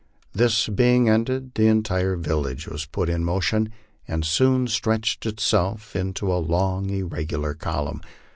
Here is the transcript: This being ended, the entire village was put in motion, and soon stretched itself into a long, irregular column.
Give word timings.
This 0.33 0.67
being 0.67 1.07
ended, 1.09 1.53
the 1.53 1.67
entire 1.67 2.15
village 2.15 2.67
was 2.67 2.87
put 2.87 3.07
in 3.07 3.23
motion, 3.23 3.71
and 4.07 4.25
soon 4.25 4.65
stretched 4.65 5.27
itself 5.27 5.95
into 5.95 6.33
a 6.33 6.41
long, 6.41 6.89
irregular 6.89 7.53
column. 7.53 8.01